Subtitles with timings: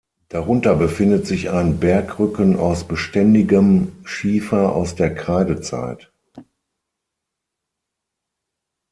[0.29, 6.11] Darunter befindet sich ein Bergrücken aus beständigem Schiefer aus der Kreidezeit.